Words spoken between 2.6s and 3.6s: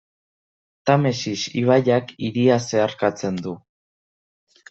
zeharkatzen du.